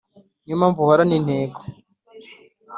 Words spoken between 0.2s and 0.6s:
ni yo